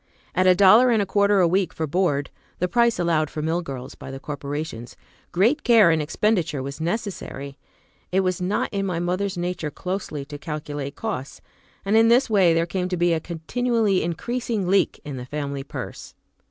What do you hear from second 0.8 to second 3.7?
and a quarter a week for board,(the price allowed for mill